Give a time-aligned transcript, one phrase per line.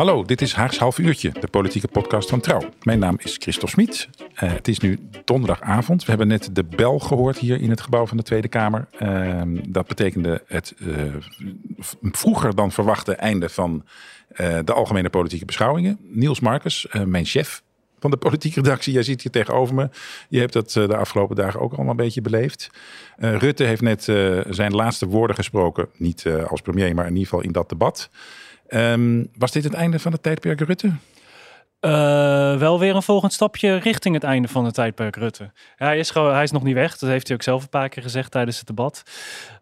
[0.00, 2.62] Hallo, dit is Haags Half Uurtje, de politieke podcast van Trouw.
[2.82, 4.08] Mijn naam is Christophe Smit.
[4.18, 6.02] Uh, het is nu donderdagavond.
[6.04, 8.88] We hebben net de bel gehoord hier in het gebouw van de Tweede Kamer.
[9.02, 11.14] Uh, dat betekende het uh,
[12.02, 13.84] vroeger dan verwachte einde van
[14.32, 15.98] uh, de algemene politieke beschouwingen.
[16.02, 17.62] Niels Marcus, mijn chef
[17.98, 18.92] van de politieke redactie.
[18.92, 19.88] Jij zit hier tegenover me.
[20.28, 22.70] Je hebt dat de afgelopen dagen ook allemaal een beetje beleefd.
[23.16, 24.02] Rutte heeft net
[24.48, 25.88] zijn laatste woorden gesproken.
[25.96, 28.10] Niet als premier, maar in ieder geval in dat debat.
[28.74, 30.92] Um, was dit het einde van het tijdperk Rutte?
[31.80, 35.52] Uh, wel weer een volgend stapje richting het einde van het tijdperk Rutte.
[35.76, 36.98] Hij, is gewoon, hij is nog niet weg.
[36.98, 39.02] Dat heeft hij ook zelf een paar keer gezegd tijdens het debat.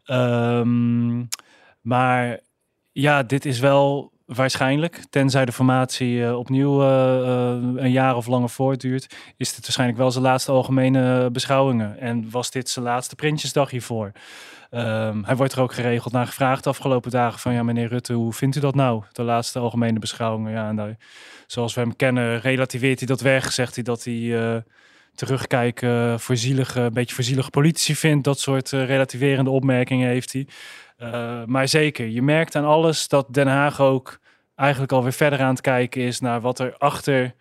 [0.07, 1.29] Um,
[1.81, 2.41] maar
[2.93, 8.49] ja, dit is wel waarschijnlijk, tenzij de formatie uh, opnieuw uh, een jaar of langer
[8.49, 11.99] voortduurt, is dit waarschijnlijk wel zijn laatste algemene beschouwingen.
[11.99, 14.13] En was dit zijn laatste printjesdag hiervoor.
[14.71, 18.13] Um, hij wordt er ook geregeld naar gevraagd de afgelopen dagen van ja meneer Rutte,
[18.13, 19.03] hoe vindt u dat nou?
[19.13, 20.53] De laatste algemene beschouwingen.
[20.53, 20.97] Ja, en daar,
[21.47, 23.53] zoals we hem kennen, relativeert hij dat weg.
[23.53, 24.63] Zegt hij dat hij
[25.15, 26.37] terugkijken voor
[26.75, 28.25] een beetje voor zielige politici vindt.
[28.25, 30.47] Dat soort relativerende opmerkingen heeft hij.
[30.99, 34.19] Uh, maar zeker, je merkt aan alles dat Den Haag ook
[34.55, 37.35] eigenlijk alweer verder aan het kijken is naar wat er achter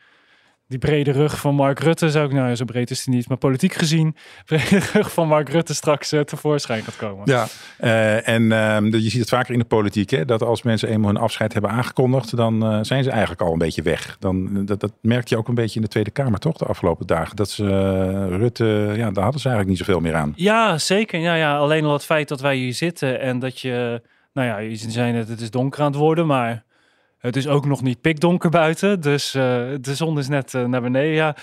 [0.67, 3.37] die brede rug van Mark Rutte zou ik, nou zo breed is hij niet, maar
[3.37, 4.15] politiek gezien,
[4.45, 7.21] brede rug van Mark Rutte straks uh, tevoorschijn gaat komen.
[7.25, 7.47] Ja,
[7.79, 11.11] uh, en uh, je ziet het vaker in de politiek, hè, dat als mensen eenmaal
[11.11, 14.17] hun afscheid hebben aangekondigd, dan uh, zijn ze eigenlijk al een beetje weg.
[14.19, 17.07] Dan, dat, dat merk je ook een beetje in de Tweede Kamer, toch, de afgelopen
[17.07, 17.35] dagen.
[17.35, 17.65] Dat ze
[18.27, 20.33] Rutte, ja, daar hadden ze eigenlijk niet zoveel meer aan.
[20.35, 21.19] Ja, zeker.
[21.19, 24.01] Ja, ja, alleen al het feit dat wij hier zitten en dat je,
[24.33, 26.65] nou ja, je zei net, het is donker aan het worden, maar
[27.17, 29.41] het is ook nog niet pikdonker buiten, dus uh,
[29.81, 31.13] de zon is net uh, naar beneden.
[31.13, 31.35] Ja.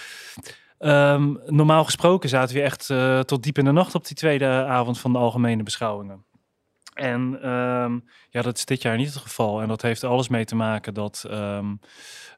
[0.78, 4.46] Um, normaal gesproken zaten we echt uh, tot diep in de nacht op die tweede
[4.46, 6.24] avond van de algemene beschouwingen.
[6.94, 9.62] En um, ja, dat is dit jaar niet het geval.
[9.62, 11.80] En dat heeft alles mee te maken dat, um,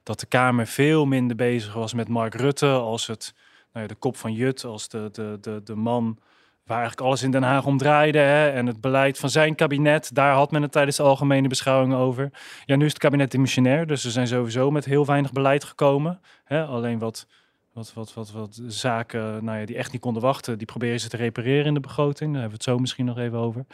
[0.03, 3.35] dat de Kamer veel minder bezig was met Mark Rutte als het,
[3.73, 6.19] nou ja, de kop van Jut, als de, de, de, de man
[6.67, 8.19] waar eigenlijk alles in Den Haag om draaide.
[8.19, 11.95] Hè, en het beleid van zijn kabinet, daar had men het tijdens de algemene beschouwing
[11.95, 12.31] over.
[12.65, 16.21] Ja, nu is het kabinet dimissionair, dus ze zijn sowieso met heel weinig beleid gekomen.
[16.45, 17.27] Hè, alleen wat,
[17.73, 21.09] wat, wat, wat, wat zaken nou ja, die echt niet konden wachten, die proberen ze
[21.09, 22.33] te repareren in de begroting.
[22.33, 23.65] Daar hebben we het zo misschien nog even over.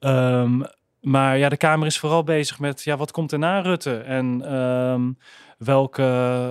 [0.00, 0.64] Um,
[1.00, 4.54] maar ja, de Kamer is vooral bezig met ja, wat komt er na Rutte en
[4.54, 5.18] um,
[5.58, 6.02] welke,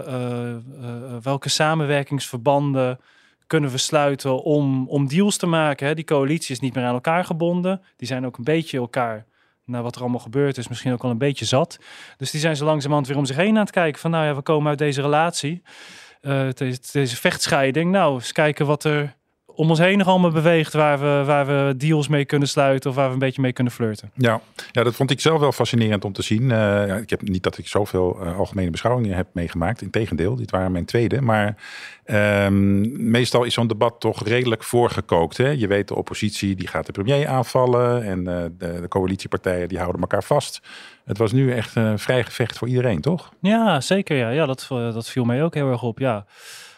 [0.07, 2.99] uh, uh, welke samenwerkingsverbanden
[3.47, 5.87] kunnen we sluiten om, om deals te maken.
[5.87, 5.93] Hè?
[5.93, 7.81] Die coalitie is niet meer aan elkaar gebonden.
[7.95, 9.25] Die zijn ook een beetje elkaar,
[9.65, 11.79] naar wat er allemaal gebeurd is, misschien ook al een beetje zat.
[12.17, 14.35] Dus die zijn zo langzamerhand weer om zich heen aan het kijken van, nou ja,
[14.35, 15.61] we komen uit deze relatie,
[16.21, 17.91] uh, deze, deze vechtscheiding.
[17.91, 19.15] Nou, eens kijken wat er
[19.57, 22.95] om ons heen nog allemaal beweegt waar we, waar we deals mee kunnen sluiten of
[22.95, 24.11] waar we een beetje mee kunnen flirten.
[24.13, 24.41] Ja,
[24.71, 26.41] ja dat vond ik zelf wel fascinerend om te zien.
[26.41, 29.81] Uh, ja, ik heb niet dat ik zoveel uh, algemene beschouwingen heb meegemaakt.
[29.81, 31.21] Integendeel, dit waren mijn tweede.
[31.21, 31.55] Maar
[32.05, 35.37] um, meestal is zo'n debat toch redelijk voorgekookt.
[35.37, 35.49] Hè?
[35.49, 39.77] Je weet, de oppositie die gaat de premier aanvallen en uh, de, de coalitiepartijen die
[39.77, 40.61] houden elkaar vast.
[41.05, 43.31] Het was nu echt een vrij gevecht voor iedereen, toch?
[43.41, 44.17] Ja, zeker.
[44.17, 45.99] Ja, ja dat, dat viel mij ook heel erg op.
[45.99, 46.25] Ja.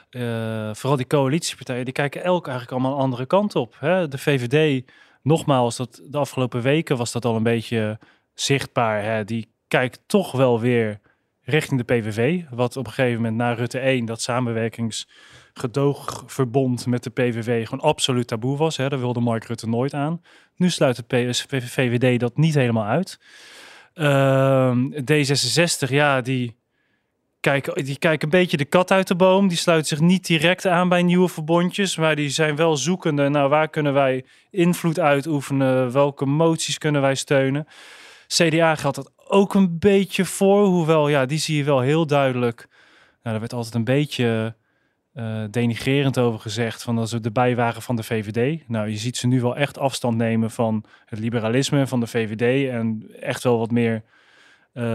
[0.09, 3.75] Uh, vooral die coalitiepartijen, die kijken elk eigenlijk allemaal een andere kant op.
[3.79, 4.07] Hè?
[4.07, 4.89] De VVD,
[5.21, 7.99] nogmaals, dat, de afgelopen weken was dat al een beetje
[8.33, 9.03] zichtbaar.
[9.03, 9.23] Hè?
[9.23, 10.99] Die kijkt toch wel weer
[11.41, 12.41] richting de PVV.
[12.49, 18.27] Wat op een gegeven moment na Rutte 1, dat samenwerkingsgedoogverbond met de PVV gewoon absoluut
[18.27, 18.77] taboe was.
[18.77, 18.89] Hè?
[18.89, 20.21] Daar wilde Mark Rutte nooit aan.
[20.55, 23.19] Nu sluit de VVD dat niet helemaal uit.
[23.93, 24.77] Uh,
[25.11, 26.58] D66, ja, die
[27.39, 29.47] die kijken een beetje de kat uit de boom.
[29.47, 33.29] Die sluiten zich niet direct aan bij nieuwe verbondjes, maar die zijn wel zoekende.
[33.29, 35.91] Nou, waar kunnen wij invloed uitoefenen?
[35.91, 37.67] Welke moties kunnen wij steunen?
[38.27, 42.67] CDA geldt dat ook een beetje voor, hoewel ja, die zie je wel heel duidelijk.
[42.69, 42.77] Nou,
[43.21, 44.55] daar werd altijd een beetje
[45.13, 48.67] uh, denigrerend over gezegd van dat ze de bijwagen van de VVD.
[48.67, 52.69] Nou, je ziet ze nu wel echt afstand nemen van het liberalisme van de VVD
[52.69, 54.03] en echt wel wat meer
[54.79, 54.85] uh,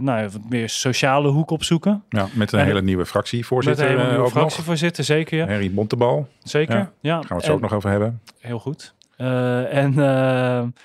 [0.00, 2.02] nou, wat meer sociale hoek opzoeken.
[2.08, 3.84] Ja, met een en, hele nieuwe fractievoorzitter.
[3.84, 5.38] Met een hele nieuwe uh, fractievoorzitter, zeker.
[5.38, 5.46] Ja.
[5.46, 6.28] Henry Montebal.
[6.42, 7.14] Zeker, ja.
[7.14, 8.20] gaan we het zo ook nog over hebben.
[8.40, 8.94] Heel goed.
[9.18, 9.92] Uh, en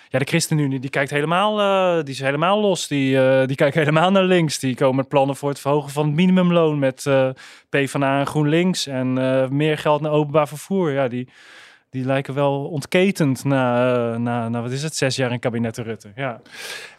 [0.10, 1.56] ja, de ChristenUnie die kijkt helemaal,
[2.04, 2.88] die is helemaal los.
[2.88, 4.60] Die, die kijkt helemaal naar links.
[4.60, 7.10] Die komen met plannen voor het verhogen van het minimumloon met
[7.69, 8.88] PvdA en GroenLinks.
[8.88, 9.13] En
[9.56, 10.92] meer geld naar openbaar vervoer.
[10.92, 11.28] Ja, die,
[11.91, 15.77] die lijken wel ontketend na, uh, na, na, wat is het, zes jaar in kabinet
[15.77, 16.11] Rutte.
[16.15, 16.41] Ja.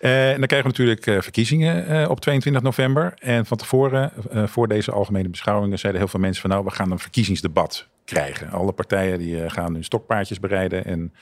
[0.01, 3.15] Uh, en dan krijgen we natuurlijk uh, verkiezingen op 22 november.
[3.19, 4.13] En van tevoren,
[4.49, 8.51] voor deze algemene beschouwingen, zeiden heel veel mensen van nou, we gaan een verkiezingsdebat krijgen.
[8.51, 11.13] Alle partijen die gaan hun stokpaardjes bereiden en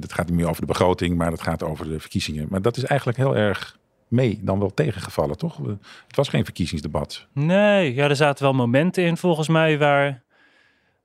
[0.00, 2.46] dat gaat niet meer over de begroting, maar dat gaat over de verkiezingen.
[2.50, 3.78] Maar dat is eigenlijk heel erg
[4.08, 5.56] mee dan wel tegengevallen, toch?
[6.06, 7.26] Het was geen verkiezingsdebat.
[7.32, 10.22] Nee, ja, er zaten wel momenten in volgens mij waar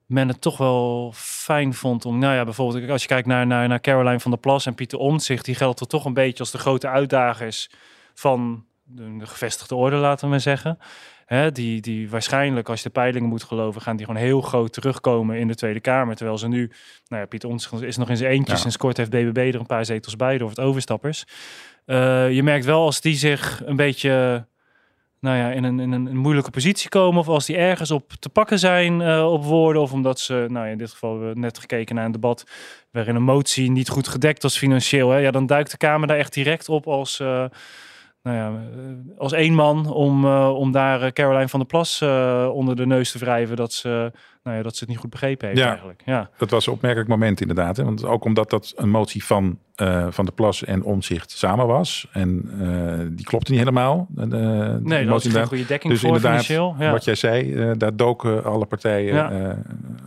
[0.05, 3.67] men het toch wel fijn vond om, nou ja, bijvoorbeeld als je kijkt naar, naar,
[3.67, 6.51] naar Caroline van der Plas en Pieter Omtzigt, die geldt er toch een beetje als
[6.51, 7.69] de grote uitdagers
[8.13, 10.77] van de, de gevestigde orde, laten we zeggen.
[11.25, 14.73] Hè, die, die waarschijnlijk, als je de peilingen moet geloven, gaan die gewoon heel groot
[14.73, 16.15] terugkomen in de Tweede Kamer.
[16.15, 16.71] Terwijl ze nu,
[17.07, 18.53] nou ja, Pieter Omtzigt is nog in zijn eentje.
[18.53, 18.59] Ja.
[18.59, 21.25] Sinds kort heeft BBB er een paar zetels bij door het overstappers.
[21.85, 24.45] Eh, je merkt wel als die zich een beetje
[25.25, 27.19] nou ja, in, een, in een, moeilijke positie komen.
[27.19, 29.81] Of als die ergens op te pakken zijn eh, op woorden.
[29.81, 32.45] Of omdat ze, nou ja, in dit geval we net gekeken naar een debat
[32.91, 35.09] waarin een motie niet goed gedekt was financieel.
[35.09, 37.45] Hè, ja, dan duikt de Kamer daar echt direct op als, eh,
[38.23, 42.01] nou ja, eh, als één man om, om daar Caroline van der Plas
[42.51, 44.11] onder de neus te wrijven dat ze,
[44.45, 45.67] nou ja, dat ze het niet goed begrepen heeft Ja.
[45.69, 46.01] eigenlijk.
[46.05, 46.29] Ja.
[46.37, 47.77] Dat was een opmerkelijk moment inderdaad.
[47.77, 47.83] Hè?
[47.83, 52.07] Want ook omdat dat een motie van eh, Van de Plas en Omzicht samen was.
[52.11, 54.07] En eh, die klopte niet helemaal.
[54.09, 54.37] De, de
[54.83, 55.47] Nee, dat geen inderdaad.
[55.47, 56.75] goede dekking Dus voor inderdaad, financieel.
[56.79, 56.91] Ja.
[56.91, 59.31] Wat jij zei, eh, daar doken alle partijen Ja.
[59.31, 59.57] eh,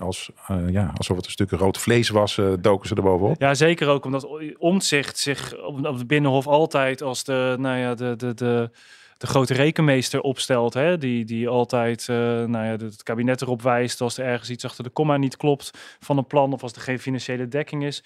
[0.00, 3.40] als, eh, ja, alsof het een stuk rood vlees was, eh, doken ze er bovenop.
[3.40, 7.94] Ja, zeker ook omdat Omtzigt zich op, op de Binnenhof altijd als de, nou ja,
[7.94, 8.70] de, de, de,
[9.18, 10.74] de grote rekenmeester opstelt.
[10.74, 10.98] Hè?
[10.98, 14.84] Die, die altijd eh, nou ja, het kabinet erop wijst als er ergens iets achter
[14.84, 15.70] de komma niet klopt
[16.00, 18.04] van een plan of als er geen financiële dekking is.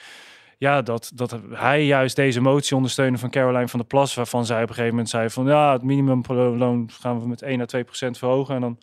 [0.58, 4.62] Ja, dat, dat hij juist deze motie ondersteunen van Caroline van der Plas, waarvan zij
[4.62, 7.84] op een gegeven moment zei van ja, het minimumloon gaan we met 1 à 2
[7.84, 8.78] procent verhogen en dan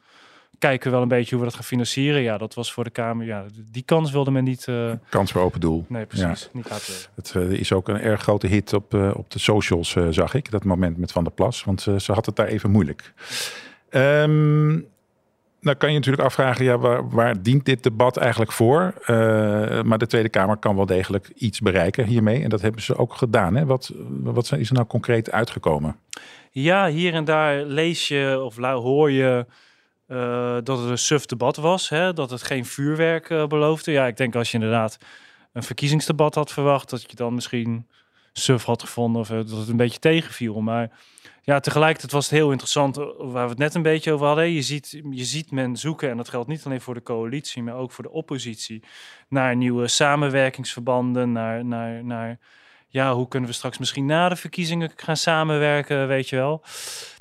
[0.60, 2.22] kijken we wel een beetje hoe we dat gaan financieren.
[2.22, 5.42] Ja, dat was voor de Kamer, ja, die kans wilde men niet, eh, Kans voor
[5.42, 5.86] open doel.
[5.88, 6.70] nee precies, niet.
[7.16, 10.52] Het eh, is ook een erg grote hit op, eh, op de socials, zag ik.
[10.52, 11.64] Dat moment met Van der Plas.
[11.64, 13.14] Want ze had het daar even moeilijk.
[13.90, 14.80] Ehm
[15.62, 18.94] dan kan je natuurlijk afvragen, ja, waar, waar dient dit debat eigenlijk voor?
[19.84, 22.44] Maar de Tweede Kamer kan wel degelijk iets bereiken hiermee.
[22.44, 23.56] En dat hebben ze ook gedaan.
[23.56, 23.66] Hè?
[23.66, 25.96] Wat, wat is er nou concreet uitgekomen?
[26.52, 29.46] Ja, hier en daar lees je of hoor je
[30.10, 31.90] eh, dat het een suf debat was.
[31.90, 32.14] Hè?
[32.14, 33.92] Dat het geen vuurwerk eh, beloofde.
[33.92, 34.98] Ja, ik denk als je inderdaad
[35.54, 37.88] een verkiezingsdebat had verwacht, dat je dan misschien
[38.34, 40.62] suf had gevonden of eh, dat het een beetje tegenviel.
[40.62, 40.92] Maar
[41.42, 44.52] ja, tegelijkertijd was het heel interessant, waar we het net een beetje over hadden.
[44.52, 47.76] Je ziet, je ziet men zoeken, en dat geldt niet alleen voor de coalitie, maar
[47.76, 48.84] ook voor de oppositie,
[49.28, 52.40] naar nieuwe samenwerkingsverbanden, naar, naar, naar
[52.88, 56.64] ja, hoe kunnen we straks misschien na de verkiezingen gaan samenwerken, weet je wel.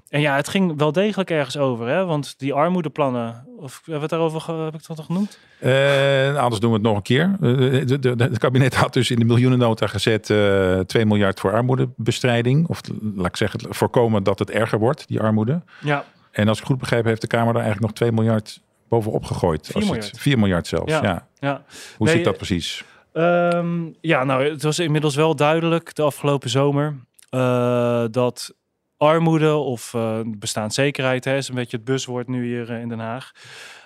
[0.08, 2.04] En ja, het ging wel degelijk ergens over, hè?
[2.04, 5.38] Want die armoedeplannen, of hebben we het daarover heb ik dat al genoemd?
[5.58, 7.30] Eh, anders doen we het nog een keer.
[7.40, 11.52] Eh, de, de, het kabinet had dus in de miljoenennota gezet eh 2 miljard voor
[11.52, 12.68] armoedebestrijding.
[12.68, 12.80] Of
[13.14, 15.62] laat ik zeggen, voorkomen dat het erger wordt, die armoede.
[15.80, 19.24] Ja, En als ik goed begrepen heeft de Kamer daar eigenlijk nog 2 miljard bovenop
[19.24, 19.66] gegooid.
[19.66, 20.20] Vier Als je het- miljard.
[20.22, 21.02] 4 miljard zelfs, ja.
[21.02, 21.26] Ja.
[21.38, 21.62] ja.
[21.96, 22.84] Hoe Nee, zit dat precies?
[23.12, 26.94] Ehm, ja, nou, het was inmiddels wel duidelijk de afgelopen zomer
[27.30, 28.54] eh, dat
[28.98, 32.98] armoede of eh, bestaanszekerheid, hè, is een beetje het buswoord nu hier eh, in Den
[32.98, 33.32] Haag.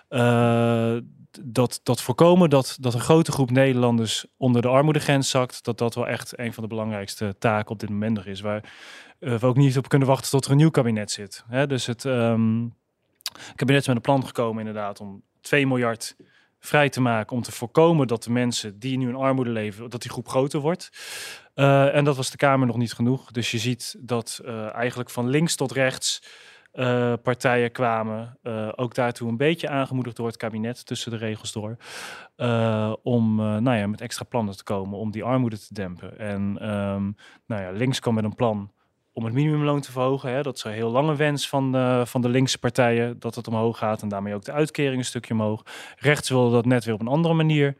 [0.09, 0.97] eh,
[1.43, 5.94] dat, dat voorkomen dat, dat een grote groep Nederlanders onder de armoedegrens zakt, dat dat
[5.94, 8.41] wel echt een van de belangrijkste taken op dit moment nog is.
[8.41, 8.73] Waar
[9.19, 11.44] we ook niet op kunnen wachten tot er een nieuw kabinet zit.
[11.49, 11.67] Hè?
[11.67, 12.67] Dus het ehm,
[13.55, 16.17] kabinet is met een plan gekomen inderdaad om 2 miljard
[16.64, 20.03] vrij te maken om te voorkomen dat de mensen die nu in armoede leven, dat
[20.03, 20.91] die groep groter wordt.
[21.55, 23.31] Eh, en dat was de Kamer nog niet genoeg.
[23.31, 26.22] Dus je ziet dat eh, eigenlijk van links tot rechts
[26.72, 28.39] eh, partijen kwamen,
[28.77, 31.77] ook daartoe een beetje aangemoedigd door het kabinet, tussen de regels door,
[33.03, 36.19] om nou ja, met extra plannen te komen om die armoede te dempen.
[36.19, 37.10] En ehm,
[37.46, 38.72] nou ja, links kwam met een plan
[39.12, 40.31] om het minimumloon te verhogen.
[40.32, 40.42] Hè.
[40.42, 43.78] Dat is een heel lange wens van, eh, van de linkse partijen, dat het omhoog
[43.78, 45.62] gaat en daarmee ook de uitkering een stukje omhoog.
[45.96, 47.76] Rechts wilde dat net weer op een andere manier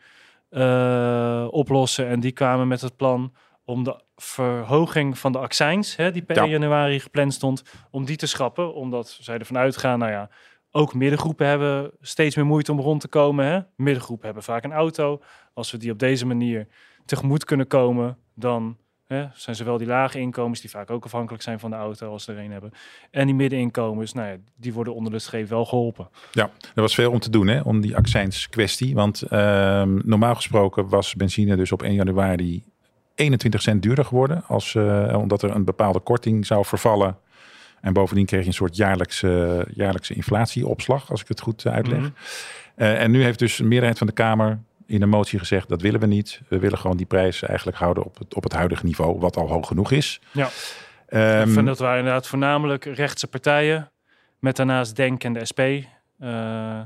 [0.49, 3.33] eh, oplossen en die kwamen met het plan
[3.65, 6.43] om de verhoging van de accijns, hè, die per Ja.
[6.43, 8.75] 1 januari gepland stond, om die te schrappen.
[8.75, 10.31] Omdat zij ervan uitgaan, nou ja,
[10.71, 13.47] ook middengroepen hebben steeds meer moeite om rond te komen.
[13.47, 13.61] Hè?
[13.77, 15.23] Middengroepen hebben vaak een auto.
[15.55, 16.67] Als we die op deze manier
[17.05, 18.77] tegemoet kunnen komen, dan
[19.13, 22.25] hè, zijn zowel die lage inkomens, die vaak ook afhankelijk zijn van de auto als
[22.25, 22.73] ze er een hebben,
[23.11, 26.09] en die middeninkomens, nou ja, die worden onder de streep wel geholpen.
[26.33, 28.95] Ja, er was veel om te doen hè, om die accijnskwestie.
[28.95, 32.65] Want ehm, normaal gesproken was benzine dus op 1 januari
[33.15, 34.45] 21 cent duurder geworden.
[34.47, 37.17] Als, eh, omdat er een bepaalde korting zou vervallen.
[37.81, 41.99] En bovendien kreeg je een soort jaarlijkse, jaarlijkse inflatieopslag, als ik het goed eh, uitleg.
[41.99, 42.11] Mhm.
[42.75, 44.59] Eh, en nu heeft dus een meerderheid van de Kamer
[44.93, 45.69] in een motie gezegd...
[45.69, 46.41] dat willen we niet.
[46.49, 49.19] We willen gewoon die prijs eigenlijk houden op het, op het huidige niveau...
[49.19, 50.21] wat al hoog genoeg is.
[50.33, 50.49] Ja.
[51.07, 53.91] Ehm, ik vind dat waren inderdaad voornamelijk rechtse partijen,
[54.39, 55.61] met daarnaast Denk en de SP.
[56.19, 56.79] eh,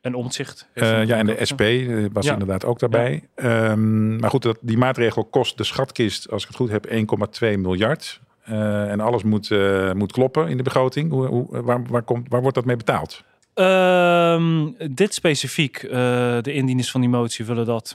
[0.00, 0.68] en omzicht.
[0.72, 2.32] Eh, ja, en de SP eh, was Ja.
[2.32, 3.28] inderdaad ook daarbij.
[3.34, 7.58] Ehm, maar goed, dat, die maatregel kost de schatkist, als ik het goed heb, 1,2
[7.58, 8.20] miljard.
[8.44, 9.50] en alles moet,
[9.94, 11.10] moet kloppen in de begroting.
[11.10, 13.24] Hoe, hoe, waar, waar, komt, waar wordt dat mee betaald?
[13.54, 17.94] Ehm, dit specifiek, de indieners van die motie willen dat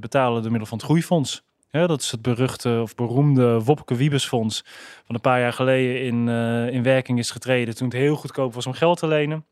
[0.00, 1.42] betalen door middel van het groeifonds.
[1.70, 4.64] dat is het beruchte of beroemde Wopke Wiebesfonds
[5.06, 6.28] van een paar jaar geleden in,
[6.72, 9.44] in werking is getreden toen het heel goedkoop was om geld te lenen.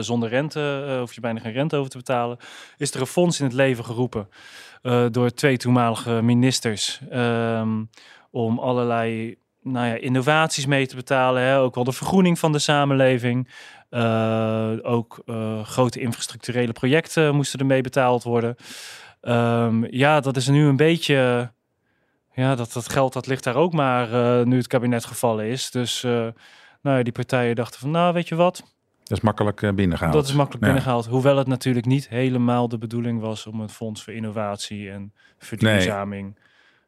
[0.00, 2.38] Zonder rente, hoef je bijna geen rente over te betalen.
[2.76, 4.28] Is er een fonds in het leven geroepen
[5.10, 7.00] door twee toenmalige ministers.
[7.12, 7.88] Um,
[8.30, 9.36] om allerlei
[9.70, 11.42] nou ja, innovaties mee te betalen.
[11.42, 11.58] Hè?
[11.58, 13.48] Ook wel de vergroening van de samenleving.
[14.82, 15.22] ook
[15.62, 18.56] grote infrastructurele projecten moesten ermee betaald worden.
[19.22, 21.50] Um, ja, dat is nu een beetje.
[22.34, 24.08] Ja, dat, dat geld dat ligt daar ook maar
[24.46, 25.70] nu het kabinet gevallen is.
[25.70, 26.02] Dus
[26.82, 28.62] nou ja, die partijen dachten van, nou weet je wat
[29.08, 30.14] dat is makkelijk eh, binnengehaald.
[30.14, 31.06] Dat is makkelijk binnengehaald.
[31.06, 36.38] Hoewel het natuurlijk niet helemaal de bedoeling was om een fonds voor innovatie en verduurzaming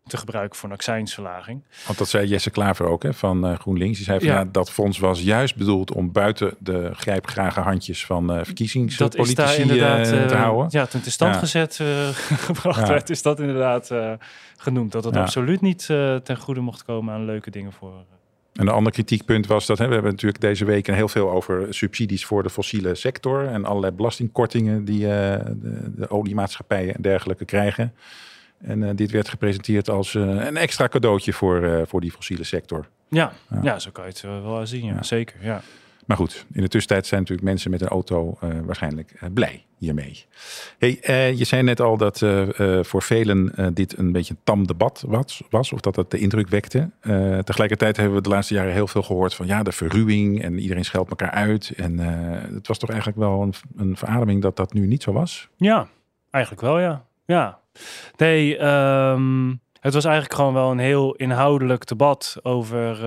[0.07, 1.65] te gebruiken voor een accijnsverlaging.
[1.87, 3.97] Want dat zei Jesse Klaver ook hè, van uh, GroenLinks.
[3.97, 4.45] Die zei van ja.
[4.45, 10.67] dat fonds was juist bedoeld om buiten de grijpgrage handjes van uh, verkiezingspolitici te houden.
[10.71, 11.81] Ja, toen het stand gezet
[12.49, 13.91] gebracht werd, is dat inderdaad
[14.57, 14.93] genoemd.
[14.93, 15.87] Dat het absoluut niet
[16.25, 17.93] ten goede mocht komen aan leuke dingen voor
[18.53, 22.25] een ander kritiekpunt was dat hè, we hebben natuurlijk deze week heel veel over subsidies
[22.25, 27.95] voor de fossiele sector en allerlei belastingkortingen die de, de, oliemaatschappijen en dergelijke krijgen.
[28.63, 32.89] En uh, dit werd gepresenteerd als uh, een extra cadeautje voor, voor die fossiele sector.
[33.09, 33.79] Ja, ja, ja.
[33.79, 34.85] zo kan je het wel zien.
[34.85, 35.03] Ja.
[35.03, 35.37] Zeker.
[35.41, 35.61] Ja.
[36.07, 40.25] Maar goed, in de tussentijd zijn natuurlijk mensen met een auto waarschijnlijk blij hiermee.
[40.79, 40.99] Hey,
[41.37, 42.19] je zei net al dat
[42.81, 46.49] voor velen dit een beetje een tam debat was, was of dat het de indruk
[46.49, 46.91] wekte.
[47.45, 50.85] tegelijkertijd hebben we de laatste jaren heel veel gehoord van ja, de verruwing en iedereen
[50.85, 51.73] scheldt elkaar uit.
[51.77, 51.99] En
[52.55, 55.49] het was toch eigenlijk wel een, een verademing dat dat nu niet zo was?
[55.57, 55.89] Ja,
[56.31, 57.05] eigenlijk wel ja.
[57.25, 57.60] Ja.
[58.17, 62.99] Nee, um, het was eigenlijk gewoon wel een heel inhoudelijk debat over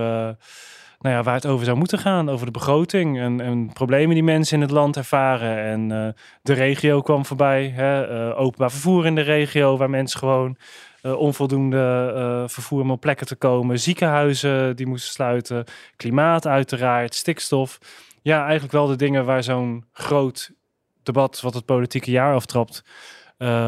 [1.04, 2.28] nou ja, waar het over zou moeten gaan.
[2.28, 5.58] Over de begroting en, en problemen die mensen in het land ervaren.
[5.58, 6.08] En uh,
[6.42, 7.68] de regio kwam voorbij.
[7.68, 10.56] Hè, uh, openbaar vervoer in de regio, waar mensen gewoon
[11.02, 13.78] onvoldoende vervoer om op plekken te komen.
[13.78, 15.64] Ziekenhuizen die moesten sluiten.
[15.96, 17.78] Klimaat uiteraard, stikstof.
[18.22, 20.50] Ja, eigenlijk wel de dingen waar zo'n groot
[21.02, 22.84] debat, wat het politieke jaar aftrapt,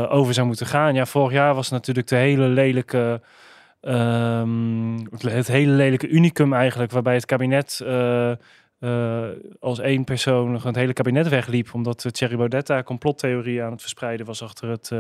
[0.09, 0.95] over zou moeten gaan.
[0.95, 3.21] Ja, vorig jaar was natuurlijk de hele lelijke
[3.81, 8.33] Um, het hele lelijke unicum eigenlijk, waarbij het kabinet uh,
[8.81, 9.25] uh,
[9.61, 14.27] als één persoon het hele kabinet wegliep, omdat Thierry Baudet daar complottheorie aan het verspreiden
[14.27, 14.93] was achter het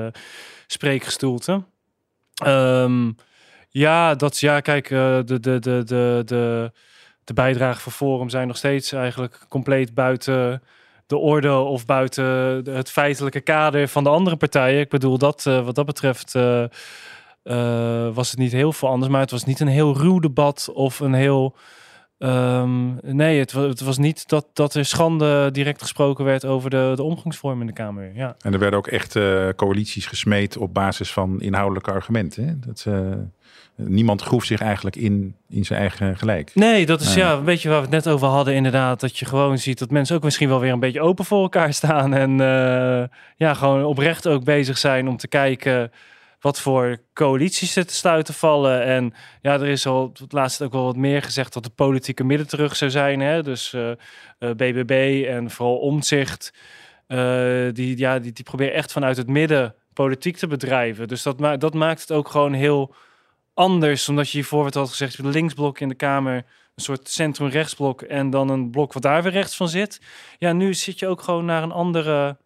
[0.66, 1.64] spreekgestoelte.
[2.46, 3.14] Um,
[3.68, 6.73] ja, dat ja, kijk, de, de, de, de, de,
[7.25, 10.62] de bijdrage voor Forum zijn nog steeds eigenlijk compleet buiten
[11.06, 12.25] de orde of buiten
[12.70, 14.80] het feitelijke kader van de andere partijen.
[14.80, 16.34] Ik bedoel, dat wat dat betreft
[17.46, 19.12] uh, was het niet heel veel anders.
[19.12, 21.56] Maar het was niet een heel ruw debat of een heel.
[22.18, 26.92] Um, nee, het, het, was niet dat, dat er schande direct gesproken werd over de,
[26.94, 28.14] de omgangsvorm in de Kamer.
[28.14, 28.36] Ja.
[28.40, 29.18] En er werden ook echt
[29.56, 32.62] coalities gesmeed op basis van inhoudelijke argumenten.
[32.66, 33.12] Dat, uh,
[33.76, 36.50] niemand groef zich eigenlijk in, in zijn eigen gelijk.
[36.54, 39.00] Nee, dat is ja, een beetje waar we het net over hadden, inderdaad.
[39.00, 41.73] Dat je gewoon ziet dat mensen ook misschien wel weer een beetje open voor elkaar
[41.83, 42.14] staan.
[42.14, 42.37] En
[43.37, 45.90] ja, gewoon oprecht ook bezig zijn om te kijken
[46.40, 48.83] wat voor coalities er te sluiten vallen.
[48.83, 52.25] En ja, er is al het laatste ook wel wat meer gezegd dat de politieke
[52.25, 53.21] midden terug zou zijn.
[53.21, 53.42] Hè?
[53.42, 53.88] Dus uh,
[54.38, 56.52] uh, BBB en vooral Omzicht.
[57.73, 61.09] Die, ja, die, die proberen echt vanuit het midden politiek te bedrijven.
[61.09, 62.95] Dus dat, ma dat maakt het ook gewoon heel
[63.56, 64.08] anders.
[64.08, 68.30] Omdat je hiervoor werd al gezegd, de linksblok in de Kamer, een soort centrum-rechtsblok en
[68.30, 70.00] dan een blok wat daar weer rechts van zit.
[70.38, 72.36] Ja, nu zit je ook gewoon naar een andere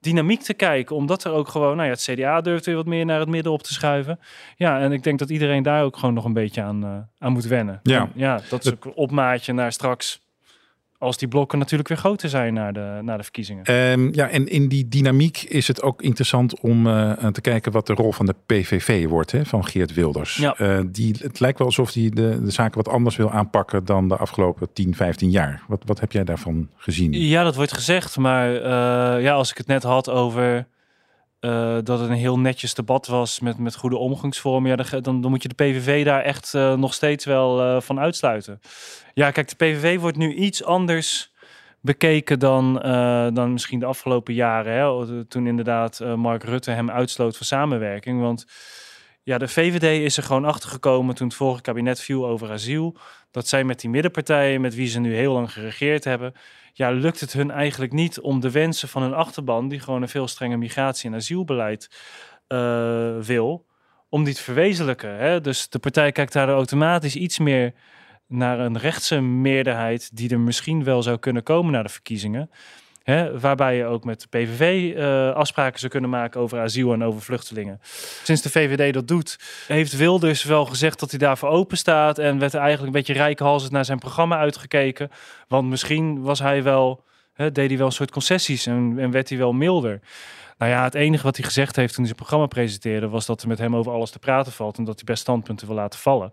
[0.00, 0.96] dynamiek te kijken.
[0.96, 3.52] Omdat er ook gewoon, nou ja, het CDA durft weer wat meer naar het midden
[3.52, 4.20] op te schuiven.
[4.56, 7.32] Ja, en ik denk dat iedereen daar ook gewoon nog een beetje aan, uh, aan
[7.32, 7.80] moet wennen.
[7.82, 10.23] Ja, ja dat is ook een opmaatje naar straks
[11.04, 13.72] als die blokken natuurlijk weer groter zijn naar de, naar de verkiezingen.
[13.72, 17.86] Um, ja, en in die dynamiek is het ook interessant om uh, te kijken wat
[17.86, 20.36] de rol van de PVV wordt, hè, van Geert Wilders.
[20.36, 20.54] Ja.
[20.60, 24.08] Uh, die, het lijkt wel alsof hij de, de zaken wat anders wil aanpakken dan
[24.08, 25.62] de afgelopen 10, 15 jaar.
[25.68, 27.12] Wat, wat heb jij daarvan gezien?
[27.12, 28.16] Ja, dat wordt gezegd.
[28.16, 30.66] Maar uh, ja, als ik het net had over
[31.44, 35.30] uh, dat het een heel netjes debat was met, met goede omgangsvormen, ja, dan, dan
[35.30, 38.60] moet je de PVV daar echt uh, nog steeds wel uh, van uitsluiten.
[39.14, 41.32] Ja, kijk, de PVV wordt nu iets anders
[41.80, 42.74] bekeken dan,
[43.34, 44.72] dan misschien de afgelopen jaren.
[44.72, 48.20] Hè, toen inderdaad Mark Rutte hem uitsloot voor samenwerking.
[48.20, 48.46] Want
[49.22, 52.96] ja, de VVD is er gewoon achter gekomen toen het vorige kabinet viel over asiel.
[53.30, 56.34] Dat zij met die middenpartijen, met wie ze nu heel lang geregeerd hebben,
[56.76, 60.08] ja, lukt het hun eigenlijk niet om de wensen van hun achterban, die gewoon een
[60.08, 61.88] veel strenger migratie- en asielbeleid
[62.48, 63.66] uh, wil,
[64.08, 65.16] om die te verwezenlijken.
[65.16, 65.40] Hè?
[65.40, 67.74] Dus de partij kijkt daar automatisch iets meer
[68.26, 72.50] naar een rechtse meerderheid die er misschien wel zou kunnen komen na de verkiezingen.
[73.04, 77.04] Hè, waarbij je ook met de PVV uh, afspraken zou kunnen maken over asiel en
[77.04, 77.80] over vluchtelingen.
[78.22, 82.18] Sinds de VVD dat doet, heeft Wilders wel gezegd dat hij daarvoor open staat.
[82.18, 85.10] En werd er eigenlijk een beetje rijkhalsend naar zijn programma uitgekeken.
[85.48, 89.38] Want misschien was hij wel, hè, deed hij wel een soort concessies en, werd hij
[89.38, 90.00] wel milder.
[90.58, 93.42] Nou ja, het enige wat hij gezegd heeft toen hij zijn programma presenteerde, was dat
[93.42, 95.98] er met hem over alles te praten valt en dat hij best standpunten wil laten
[95.98, 96.30] vallen.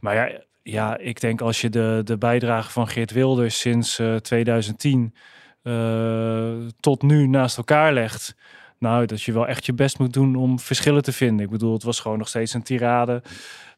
[0.00, 4.16] Maar ja, ja ik denk als je de, de bijdrage van Geert Wilders sinds uh,
[4.16, 5.20] 2010 uh,
[6.80, 8.36] tot nu naast elkaar legt.
[8.78, 11.44] Nou, dat je wel echt je best moet doen om verschillen te vinden.
[11.44, 13.22] Ik bedoel, het was gewoon nog steeds een tirade.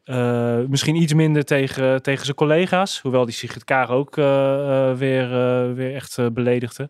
[0.05, 2.99] Uh, misschien iets minder tegen, tegen zijn collega's.
[2.99, 5.29] Hoewel die Sigrid Kaag ook uh, weer,
[5.75, 6.89] weer echt beledigde.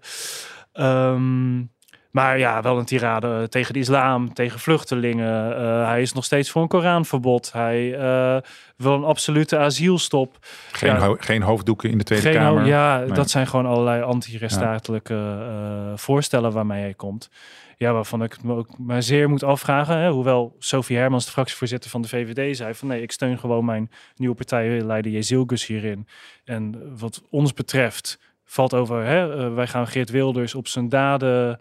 [0.74, 1.72] Um,
[2.18, 5.52] maar ja, wel een tirade eh, tegen de islam, tegen vluchtelingen.
[5.52, 7.52] Uh, hij is nog steeds voor een Koranverbod.
[7.52, 8.38] Hij uh,
[8.76, 10.38] wil een absolute asielstop.
[10.72, 12.66] Geen, ja, ho geen hoofddoeken in de Tweede Kamer.
[12.66, 13.12] Ja, nee.
[13.12, 15.98] dat zijn gewoon allerlei anti-rechtsstatelijke ja.
[15.98, 17.30] voorstellen waarmee hij komt.
[17.78, 19.98] Ja, waarvan ik me ook maar zeer moet afvragen.
[19.98, 23.66] Hè, hoewel Sophie Hermans, de fractievoorzitter van de VVD, zei van nee, ik steun gewoon
[23.66, 26.08] mijn nieuwe partijleider Jezilgus hierin.
[26.46, 31.60] En wat ons betreft valt over, hè, wij gaan Geert Wilders op zijn daden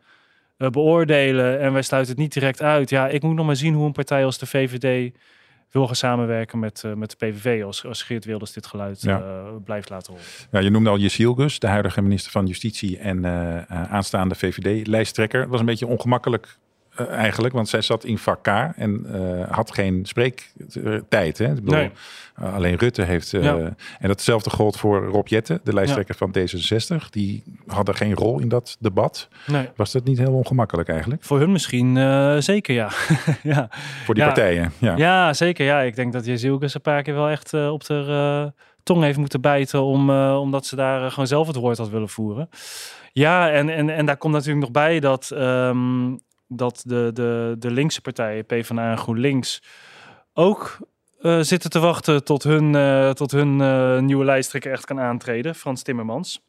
[0.57, 2.91] beoordelen en wij sluiten het niet direct uit.
[2.91, 5.15] Ja, ik moet nog maar zien hoe een partij als de VVD
[5.71, 9.19] wil gaan samenwerken met, uh, met de PVV als, als Geert Wilders dit geluid ja.
[9.19, 10.29] uh, blijft laten horen.
[10.51, 13.27] Ja, je noemde al Jessiel Gus, de huidige minister van Justitie en
[13.69, 15.41] aanstaande VVD-lijsttrekker.
[15.41, 16.59] Het was een beetje ongemakkelijk
[17.00, 21.38] uh, eigenlijk, want zij zat in vak K en uh, had geen spreektijd.
[21.38, 21.49] Hè?
[21.49, 21.91] Ik bedoel, nee.
[22.43, 23.31] uh, alleen Rutte heeft.
[23.31, 23.75] Ja.
[23.99, 26.26] En datzelfde gold voor Rob Jetten, de lijsttrekker ja.
[26.26, 27.11] van D66.
[27.11, 29.29] Die hadden geen rol in dat debat.
[29.47, 29.69] Nee.
[29.76, 31.25] Was dat niet heel ongemakkelijk eigenlijk?
[31.25, 31.97] Voor hun misschien
[32.43, 32.91] zeker, ja.
[33.43, 33.69] ja.
[34.05, 34.97] Voor die partijen, ja.
[34.97, 35.67] Ja, zeker.
[35.67, 39.41] Ja, ik denk dat Jezielkes een paar keer wel echt op de tong heeft moeten
[39.41, 42.49] bijten, om, omdat ze daar gewoon zelf het woord had willen voeren.
[43.19, 47.71] Ja, en, en, en daar komt natuurlijk nog bij dat um, dat de, de, de
[47.71, 49.63] linkse partijen, PvdA en GroenLinks,
[50.35, 50.78] ook
[51.21, 55.54] uh, zitten te wachten tot hun, uh, tot hun uh, nieuwe lijsttrekker echt kan aantreden,
[55.54, 56.41] Frans Timmermans.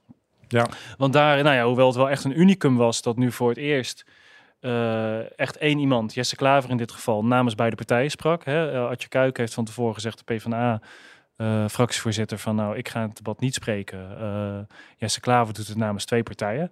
[0.47, 0.67] Ja.
[0.97, 3.57] Want daar, nou ja, hoewel het wel echt een unicum was dat nu voor het
[3.57, 4.05] eerst
[5.36, 8.45] echt één iemand, Jesse Klaver in dit geval, namens beide partijen sprak.
[8.45, 8.79] Hè.
[8.79, 10.81] Adje Kuik heeft van tevoren gezegd, de PvdA,
[11.69, 13.99] fractievoorzitter, van nou, ik ga het debat niet spreken.
[14.97, 16.71] Jesse Klaver doet het namens twee partijen.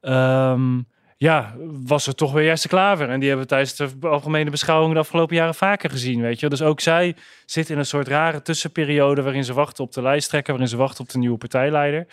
[0.00, 0.86] Um,
[1.18, 1.54] ja,
[1.84, 3.08] was er toch weer Jesse Klaver.
[3.08, 6.48] En die hebben we tijdens de algemene beschouwing de afgelopen jaren vaker gezien, weet je.
[6.48, 10.52] Dus ook zij zit in een soort rare tussenperiode waarin ze wachten op de lijsttrekker,
[10.52, 12.06] waarin ze wachten op de nieuwe partijleider.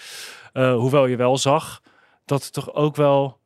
[0.54, 1.82] Uh, hoewel je wel zag
[2.26, 3.40] dat het toch ook wel,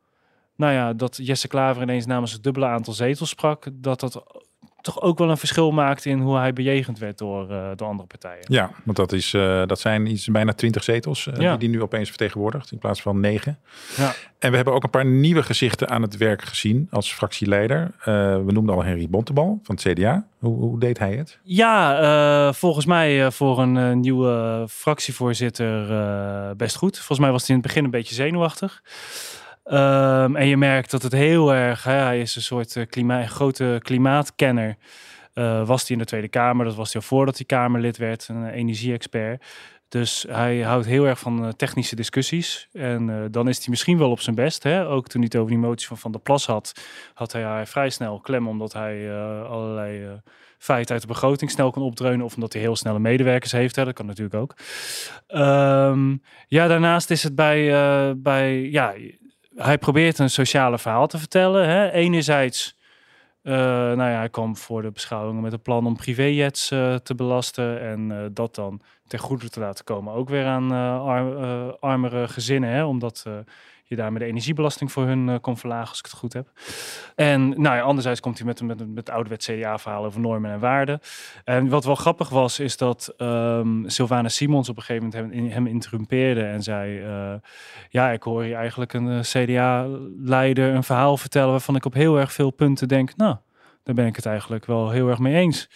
[0.56, 4.46] nou ja, dat Jesse Klaver ineens namens het dubbele aantal zetels sprak, dat dat
[4.82, 8.08] toch ook wel een verschil maakt in hoe hij bejegend werd door uh, de andere
[8.08, 8.46] partijen.
[8.48, 11.50] Ja, want dat, is, uh, dat zijn iets, bijna twintig zetels uh, ja.
[11.50, 13.60] die, die nu opeens vertegenwoordigt in plaats van negen.
[13.98, 14.14] Ja.
[14.40, 17.92] En we hebben ook een paar nieuwe gezichten aan het werk gezien als fractieleider.
[18.46, 20.26] we noemden al Henry Bontebal van het CDA.
[20.40, 21.40] Hoe, hoe deed hij het?
[21.44, 25.88] Ja, volgens mij voor een nieuwe fractievoorzitter
[26.56, 26.96] best goed.
[26.98, 28.82] Volgens mij was hij in het begin een beetje zenuwachtig.
[29.72, 34.76] Um, en je merkt dat het heel erg, hij is een soort klima grote klimaatkenner.
[35.34, 38.28] Uh, was hij in de Tweede Kamer, dat was hij al voordat hij Kamerlid werd,
[38.28, 39.44] een energie-expert.
[39.90, 42.68] Dus hij houdt heel erg van technische discussies.
[42.74, 44.64] En dan is hij misschien wel op zijn best.
[44.64, 44.88] Hè?
[44.88, 46.74] Ook toen hij het over die motie van Van der Plas had,
[47.14, 50.22] had hij haar vrij snel klem, omdat hij allerlei
[50.58, 52.26] feiten uit de begroting snel kan opdreunen.
[52.26, 53.76] Of omdat hij heel snelle medewerkers heeft.
[53.76, 53.86] Hè?
[53.86, 54.56] Dat kan natuurlijk ook.
[55.28, 58.94] Um, ja, daarnaast is het bij, bij ja,
[59.56, 61.68] hij probeert een sociale verhaal te vertellen.
[61.70, 61.92] Hè.
[61.92, 62.78] Enerzijds,
[63.44, 67.16] uh, nou ja, hij kwam voor de beschouwingen met een plan om privéjets uh, te
[67.16, 70.14] belasten en uh, dat dan ten goede te laten komen.
[70.14, 73.26] Ook weer aan ar armere gezinnen, hè, omdat
[73.90, 76.52] je daarmee de energiebelasting voor hun uh, kon verlagen, als ik het goed heb.
[77.16, 81.00] En nou ja, anderzijds komt hij met, met, met ouderwet CDA-verhaal over normen en waarden.
[81.44, 85.50] En wat wel grappig was, is dat um, Sylvana Simons op een gegeven moment hem,
[85.50, 87.00] hem interrumpeerde en zei...
[87.00, 87.34] Uh,
[87.90, 92.20] ja, ik hoor hier eigenlijk een uh, CDA-leider een verhaal vertellen waarvan ik op heel
[92.20, 93.16] erg veel punten denk...
[93.16, 93.36] nou,
[93.84, 95.70] daar ben ik het eigenlijk wel heel erg mee eens.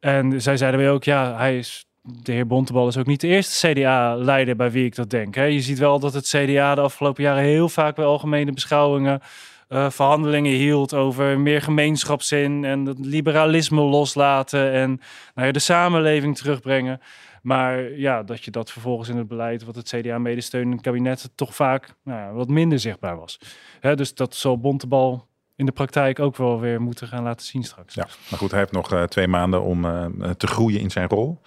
[0.00, 1.87] En zij zeiden weer ook, ja, hij is
[2.22, 5.34] de heer Bontebal is ook niet de eerste CDA-leider bij wie ik dat denk.
[5.34, 5.44] Hè.
[5.44, 9.20] Je ziet wel dat het CDA de afgelopen jaren heel vaak bij algemene beschouwingen
[9.68, 15.00] uh, verhandelingen hield over meer gemeenschapszin en het liberalisme loslaten en
[15.34, 17.00] nou ja, de samenleving terugbrengen.
[17.42, 21.54] Maar ja, dat je dat vervolgens in het beleid wat het CDA medesteunend kabinet toch
[21.54, 23.40] vaak nou ja, wat minder zichtbaar was.
[23.80, 25.27] Hè, dus dat zal Bontebal
[25.58, 27.94] in de praktijk ook wel weer moeten gaan laten zien straks.
[27.94, 31.08] Ja, maar goed, hij heeft nog uh, twee maanden om uh, te groeien in zijn
[31.08, 31.38] rol.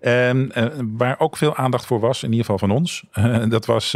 [0.00, 0.30] Uh,
[0.96, 3.04] waar ook veel aandacht voor was, in ieder geval van ons,
[3.48, 3.90] dat was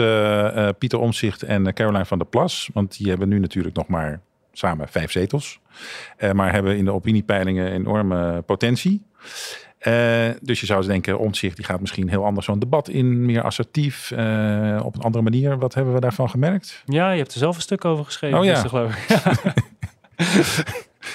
[0.78, 2.70] Pieter Omzicht en Caroline van der Plas.
[2.72, 4.20] Want die hebben nu natuurlijk nog maar
[4.52, 5.60] samen vijf zetels.
[6.32, 9.02] maar hebben in de opiniepeilingen enorme potentie.
[9.86, 13.24] Uh, dus je zou eens denken, Omtzigt die gaat misschien heel anders zo'n debat in,
[13.24, 15.58] meer assertief, uh, op een andere manier.
[15.58, 16.82] Wat hebben we daarvan gemerkt?
[16.84, 18.38] Ja, je hebt er zelf een stuk over geschreven.
[18.38, 19.20] Oh ja, geloof ik.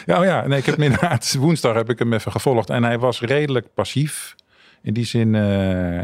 [0.05, 0.47] ja, oh ja.
[0.47, 3.73] Nee, ik heb hem inderdaad woensdag heb ik hem even gevolgd en hij was redelijk
[3.73, 4.35] passief.
[4.81, 5.41] In die zin, uh,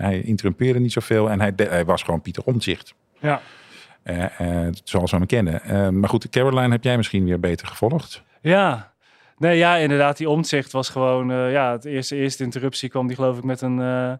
[0.02, 2.93] hij interrumpeerde niet zoveel en hij, hij was gewoon Pieter Omtzigt.
[3.19, 3.41] Ja.
[4.84, 5.99] zoals we hem kennen.
[5.99, 8.23] maar goed, Caroline heb jij misschien weer beter gevolgd.
[8.41, 8.92] Ja,
[9.43, 10.17] Nee, ja, inderdaad.
[10.17, 11.32] Die omzicht was gewoon...
[11.32, 14.13] Uh, ja, het eerste, eerste interruptie kwam die geloof ik met een uh,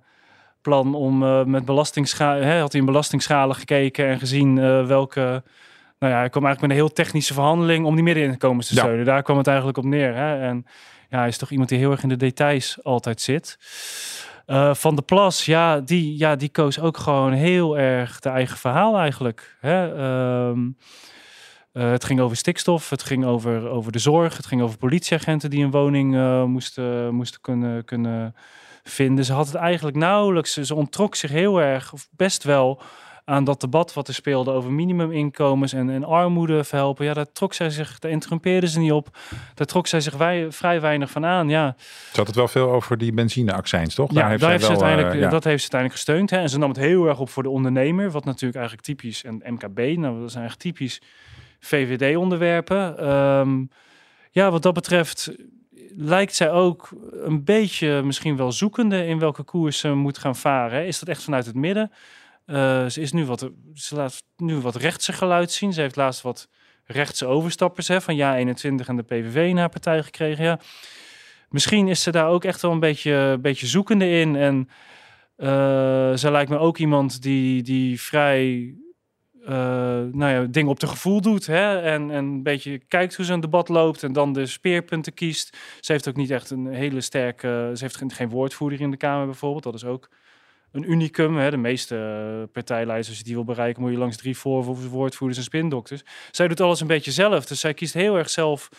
[0.62, 2.59] plan om uh, met belastingschalen...
[2.59, 4.55] Had hij een belastingschalen gekeken en gezien
[4.88, 5.43] welke...
[5.99, 8.97] Nou ja, hij kwam eigenlijk met een heel technische verhandeling om die middeninkomens te steunen.
[8.97, 9.03] Ja.
[9.03, 10.15] Daar kwam het eigenlijk op neer.
[10.15, 10.39] Hè?
[10.39, 10.65] En
[11.09, 13.57] ja, hij is toch iemand die heel erg in de details altijd zit.
[14.71, 18.97] van de Plas, ja die, ja, die koos ook gewoon heel erg de eigen verhaal
[18.97, 19.57] eigenlijk.
[19.59, 19.95] Hè?
[19.95, 20.59] Ehm,
[21.73, 25.49] uh, het ging over stikstof, het ging over, over de zorg, het ging over politieagenten
[25.49, 28.36] die een woning uh, moesten, moesten kunnen, kunnen
[28.83, 29.25] vinden.
[29.25, 32.81] Ze had het eigenlijk nauwelijks, ze ontrok zich heel erg, of best wel,
[33.25, 37.05] aan dat debat wat er speelde over minimuminkomens en, en armoede verhelpen.
[37.05, 39.17] Ja, daar trok zij zich, daar interrumpeerde ze niet op.
[39.53, 41.49] Daar trok zij zich wij, vrij weinig van aan.
[41.49, 41.75] Ja.
[42.12, 44.12] Ze had het wel veel over die benzineaccijns, toch?
[44.12, 45.29] Ja, daar heeft, daar heeft ze uiteindelijk, uh, ja.
[45.29, 46.29] dat heeft ze uiteindelijk gesteund.
[46.29, 46.38] Hè?
[46.38, 49.41] En ze nam het heel erg op voor de ondernemer, wat natuurlijk eigenlijk typisch, en
[49.45, 51.01] MKB, nou, dat is eigenlijk typisch
[51.65, 53.10] VVD-onderwerpen.
[53.10, 53.69] Um,
[54.32, 55.32] ja, wat dat betreft
[55.95, 60.86] lijkt zij ook een beetje misschien wel zoekende in welke koers ze moet gaan varen.
[60.86, 61.91] Is dat echt vanuit het midden?
[62.45, 65.73] Uh, ze, is nu wat, ze laat nu wat rechtse geluid zien.
[65.73, 66.49] Ze heeft laatst wat
[66.86, 70.43] rechtse overstappers hè, van Ja 21 en de PVV in haar partij gekregen.
[70.43, 70.60] Ja.
[71.49, 74.36] Misschien is ze daar ook echt wel een beetje, beetje zoekende in.
[74.36, 74.69] En
[75.38, 75.47] uh,
[76.15, 78.73] ze lijkt me ook iemand die, die vrij
[79.45, 81.45] nou ja, dingen op de gevoel doet.
[81.45, 81.82] Hè?
[81.82, 85.58] En, en een beetje kijkt hoe een debat loopt en dan de speerpunten kiest.
[85.79, 87.71] Ze heeft ook niet echt een hele sterke.
[87.73, 89.63] Ze heeft geen, woordvoerder in de Kamer bijvoorbeeld.
[89.63, 90.10] Dat is ook
[90.71, 91.38] een unicum.
[91.38, 91.49] Hè?
[91.49, 94.38] De meeste partijleiders, als je die wil bereiken, moet je langs drie
[94.89, 96.03] woordvoerders en spindokters.
[96.32, 97.45] Zij doet alles een beetje zelf.
[97.45, 98.69] Dus zij kiest heel erg zelf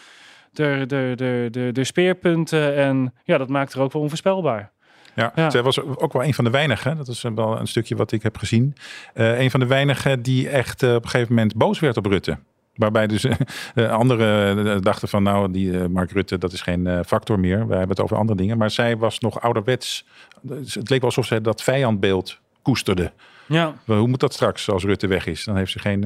[0.53, 2.75] de, de, de, de, de speerpunten.
[2.75, 4.74] En ja, dat maakt er ook wel onvoorspelbaar.
[5.15, 6.97] Ja, ja, zij was ook wel een van de weinigen.
[6.97, 8.77] Dat is wel een stukje wat ik heb gezien.
[9.15, 12.07] Uh, een van de weinigen die echt uh, op een gegeven moment boos werd op
[12.07, 12.39] Rutte.
[12.75, 17.59] Waarbij dus uh, anderen dachten van nou, die Mark Rutte, dat is geen factor meer.
[17.67, 18.59] Wij hebben het over andere dingen.
[18.59, 20.07] Maar zij was nog ouderwets.
[20.49, 23.13] Het leek wel alsof zij dat vijandbeeld koesterde.
[23.47, 23.75] Ja.
[23.85, 25.45] Hoe moet dat straks als Rutte weg is?
[25.45, 26.05] Dan heeft ze geen,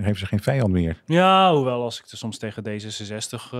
[0.00, 1.02] heeft ze geen vijand meer.
[1.04, 3.52] Ja, hoewel als ik er soms tegen D66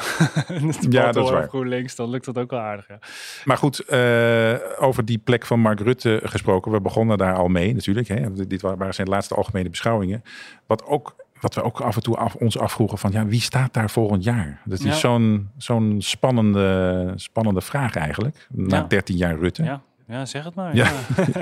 [0.90, 1.48] ja, dat is waar.
[1.48, 2.88] GroenLinks, dan lukt dat ook wel aardig.
[2.88, 2.98] Ja.
[3.44, 6.72] Maar goed, uh, over die plek van Mark Rutte gesproken.
[6.72, 8.08] We begonnen daar al mee natuurlijk.
[8.08, 8.46] Hè.
[8.46, 10.22] Dit waren zijn laatste algemene beschouwingen.
[10.66, 13.12] Wat, ook, wat we ook af en toe af, ons afvroegen van...
[13.12, 14.60] ja, wie staat daar volgend jaar?
[14.64, 14.92] Dat is ja.
[14.92, 18.46] zo'n zo'n spannende, spannende vraag eigenlijk.
[18.50, 18.82] Na ja.
[18.82, 19.64] 13 jaar Rutte.
[19.64, 19.82] Ja.
[20.08, 20.76] Ja, zeg het maar.
[20.76, 20.92] Ja.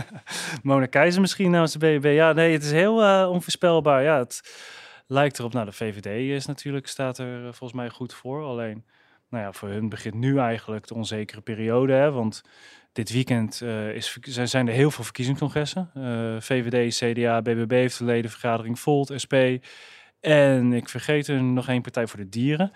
[0.62, 2.12] Mona Keizer misschien namens de BBB.
[2.14, 4.02] Ja, nee, het is heel uh, onvoorspelbaar.
[4.02, 4.40] Ja, het
[5.10, 5.52] lijkt erop.
[5.52, 8.42] Nou, de VVD is natuurlijk, staat er eh, volgens mij goed voor.
[8.44, 8.84] Alleen,
[9.28, 11.92] nou ja, voor hun begint nu eigenlijk de onzekere periode.
[11.92, 12.42] Hè, want
[12.92, 15.90] dit weekend uh, is, zijn er heel veel verkiezingscongressen.
[15.96, 19.34] Uh, VVD, CDA, BBB heeft de ledenvergadering, Volt, SP.
[20.20, 22.72] En ik vergeet er nog één partij voor de dieren.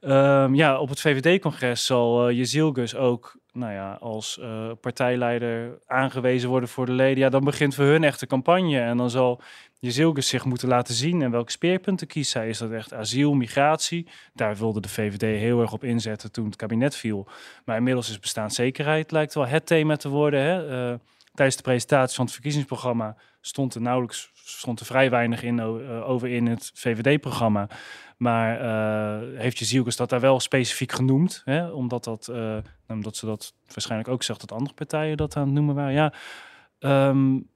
[0.00, 2.64] Um, ja, op het VVD-congres zal uh,
[2.96, 7.18] ook nou ja, als uh, partijleider aangewezen worden voor de leden.
[7.18, 8.80] Ja, dan begint voor hun echt de campagne.
[8.80, 9.40] En dan zal
[9.78, 12.48] Jezilgus zich moeten laten zien en welke speerpunten kiest zij.
[12.48, 14.08] Is dat echt asiel, migratie?
[14.34, 17.26] Daar wilde de VVD heel erg op inzetten toen het kabinet viel.
[17.64, 20.40] Maar inmiddels is bestaanszekerheid lijkt wel het thema te worden.
[20.40, 20.90] Hè?
[20.90, 20.98] Uh,
[21.34, 26.08] tijdens de presentatie van het verkiezingsprogramma stond er nauwelijks stond er vrij weinig in uh,
[26.08, 27.68] over in het VVD-programma.
[28.16, 31.42] Maar uh, heeft Jezielkes dat daar wel specifiek genoemd?
[31.44, 31.70] Hè?
[31.70, 32.56] Omdat, dat, uh,
[32.88, 35.92] omdat ze dat waarschijnlijk ook zegt dat andere partijen dat aan het noemen waren.
[35.92, 36.12] Ja,
[37.08, 37.48] um,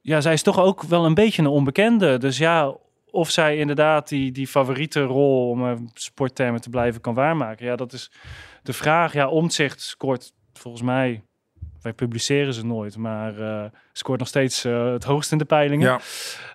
[0.00, 2.18] ja, zij is toch ook wel een beetje een onbekende.
[2.18, 2.76] Dus ja,
[3.10, 7.66] of zij inderdaad die, die favoriete rol, om sporttermen te blijven, kan waarmaken.
[7.66, 8.10] Ja, dat is
[8.62, 9.12] de vraag.
[9.12, 11.22] Ja, omzicht scoort volgens mij
[11.82, 16.00] wij publiceren ze nooit, maar uh, scoort nog steeds uh, het hoogst in de peilingen.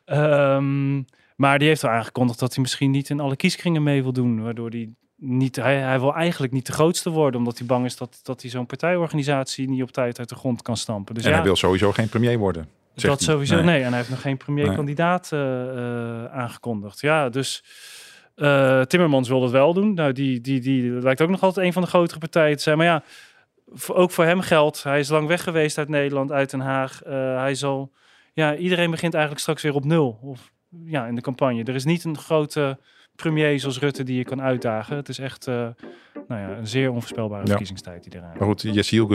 [0.06, 0.56] Ja.
[0.56, 4.14] Um, maar die heeft al aangekondigd dat hij misschien niet in alle kieskringen mee wil
[4.14, 7.86] doen, waardoor hij niet, hij, hij wil eigenlijk niet de grootste worden, omdat hij bang
[7.86, 11.16] is dat, dat hij zo'n partijorganisatie niet op tijd uit de grond kan stampen.
[11.16, 12.68] Dus en ja, hij wil sowieso geen premier worden.
[12.96, 13.64] Dat sowieso, nee.
[13.64, 13.82] nee.
[13.82, 15.42] En hij heeft nog geen premierkandidaat nee.
[15.42, 17.00] uh, aangekondigd.
[17.02, 17.64] Ja, dus
[18.36, 19.94] Uh, Timmermans wil dat wel doen.
[19.94, 22.78] Nou, die, die, die lijkt ook nog altijd een van de grotere partijen te zijn.
[22.78, 23.04] Maar ja,
[23.88, 24.84] ook voor hem geldt.
[24.84, 27.02] Hij is lang weg geweest uit Nederland, uit Den Haag.
[27.04, 27.92] hij zal...
[28.34, 30.20] Ja, iedereen begint eigenlijk straks weer op nul.
[30.22, 30.52] Of
[30.86, 31.64] ja, in de campagne.
[31.64, 32.78] Er is niet een grote
[33.16, 34.96] premier zoals Rutte die je kan uitdagen.
[34.96, 35.56] Het is echt uh,
[36.28, 38.62] nou ja, een zeer onvoorspelbare verkiezingstijd die eraan Maar goed,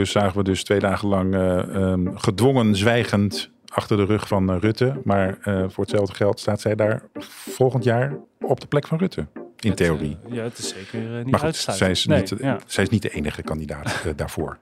[0.09, 4.61] zagen we dus twee dagen lang uh, um, gedwongen, zwijgend achter de rug van uh,
[4.61, 5.01] Rutte.
[5.05, 9.27] Maar voor hetzelfde geld staat zij daar volgend jaar op de plek van Rutte.
[9.61, 10.17] In theorie.
[10.31, 12.59] ja, het is zeker niet maar zij is, niet, ja.
[12.67, 14.59] zij is niet de enige kandidaat daarvoor.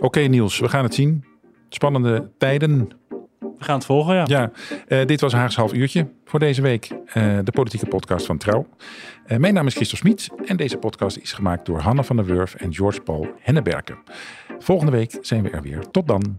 [0.00, 1.24] Oké Niels, we gaan het zien.
[1.68, 2.88] Spannende tijden.
[3.38, 4.24] We gaan het volgen, ja.
[4.26, 4.50] Ja,
[4.88, 6.90] uh, dit was Haags half uurtje voor deze week.
[6.90, 8.66] Uh, de politieke podcast van Trouw.
[9.26, 12.24] Uh, mijn naam is Christel Smit en deze podcast is gemaakt door Hanna van der
[12.24, 13.98] Wurf en George Paul Henneberken.
[14.58, 15.90] Volgende week zijn we er weer.
[15.90, 16.38] Tot dan.